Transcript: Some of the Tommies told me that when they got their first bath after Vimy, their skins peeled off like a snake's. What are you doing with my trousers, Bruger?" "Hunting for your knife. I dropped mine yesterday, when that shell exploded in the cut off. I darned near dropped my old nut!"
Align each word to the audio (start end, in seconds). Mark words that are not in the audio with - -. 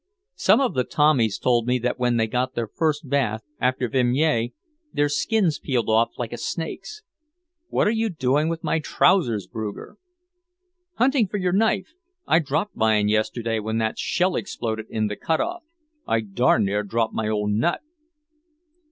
Some 0.33 0.59
of 0.61 0.73
the 0.73 0.83
Tommies 0.83 1.37
told 1.37 1.67
me 1.67 1.77
that 1.77 1.99
when 1.99 2.17
they 2.17 2.25
got 2.25 2.55
their 2.55 2.67
first 2.67 3.07
bath 3.07 3.43
after 3.59 3.87
Vimy, 3.87 4.51
their 4.91 5.07
skins 5.09 5.59
peeled 5.59 5.89
off 5.91 6.17
like 6.17 6.33
a 6.33 6.37
snake's. 6.39 7.03
What 7.67 7.85
are 7.87 7.91
you 7.93 8.09
doing 8.09 8.49
with 8.49 8.63
my 8.63 8.79
trousers, 8.79 9.45
Bruger?" 9.45 9.97
"Hunting 10.95 11.27
for 11.27 11.37
your 11.37 11.53
knife. 11.53 11.93
I 12.25 12.39
dropped 12.39 12.75
mine 12.75 13.09
yesterday, 13.09 13.59
when 13.59 13.77
that 13.77 13.99
shell 13.99 14.35
exploded 14.35 14.87
in 14.89 15.05
the 15.05 15.15
cut 15.15 15.39
off. 15.39 15.61
I 16.07 16.21
darned 16.21 16.65
near 16.65 16.81
dropped 16.81 17.13
my 17.13 17.27
old 17.27 17.51
nut!" 17.51 17.81